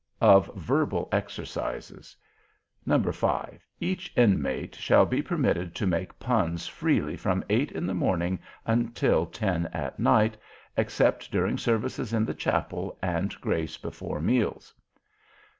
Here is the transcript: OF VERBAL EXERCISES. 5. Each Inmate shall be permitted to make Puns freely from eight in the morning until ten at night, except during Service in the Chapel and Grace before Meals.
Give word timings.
OF 0.19 0.49
VERBAL 0.55 1.09
EXERCISES. 1.11 2.15
5. 3.11 3.65
Each 3.79 4.11
Inmate 4.17 4.73
shall 4.73 5.05
be 5.05 5.21
permitted 5.21 5.75
to 5.75 5.85
make 5.85 6.17
Puns 6.17 6.65
freely 6.65 7.15
from 7.15 7.43
eight 7.51 7.71
in 7.71 7.85
the 7.85 7.93
morning 7.93 8.39
until 8.65 9.27
ten 9.27 9.67
at 9.67 9.99
night, 9.99 10.37
except 10.75 11.31
during 11.31 11.59
Service 11.59 11.99
in 12.13 12.25
the 12.25 12.33
Chapel 12.33 12.97
and 13.03 13.39
Grace 13.41 13.77
before 13.77 14.19
Meals. 14.19 14.73